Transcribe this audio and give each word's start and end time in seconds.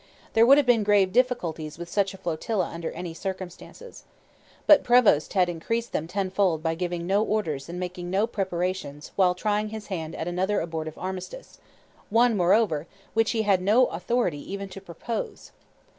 There 0.33 0.47
would 0.47 0.57
have 0.57 0.65
been 0.65 0.81
grave 0.81 1.13
difficulties 1.13 1.77
with 1.77 1.87
such 1.87 2.15
a 2.15 2.17
flotilla 2.17 2.69
under 2.73 2.89
any 2.89 3.13
circumstances. 3.13 4.01
But 4.65 4.83
Prevost 4.83 5.33
had 5.33 5.47
increased 5.47 5.91
them 5.91 6.07
tenfold 6.07 6.63
by 6.63 6.73
giving 6.73 7.05
no 7.05 7.23
orders 7.23 7.69
and 7.69 7.79
making 7.79 8.09
no 8.09 8.25
preparations 8.25 9.11
while 9.15 9.35
trying 9.35 9.69
his 9.69 9.85
hand 9.93 10.15
at 10.15 10.27
another 10.27 10.59
abortive 10.59 10.97
armistice 10.97 11.59
one, 12.09 12.35
moreover, 12.35 12.87
which 13.13 13.29
he 13.29 13.43
had 13.43 13.61
no 13.61 13.85
authority 13.89 14.39
even 14.51 14.69
to 14.69 14.81
propose. 14.81 15.51